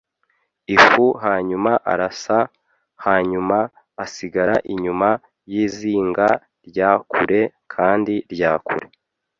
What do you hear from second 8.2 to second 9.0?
rya kure.